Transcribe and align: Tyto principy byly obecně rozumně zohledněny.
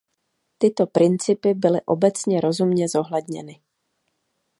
Tyto 0.57 0.87
principy 0.87 1.53
byly 1.53 1.81
obecně 1.85 2.41
rozumně 2.41 2.87
zohledněny. 2.89 3.59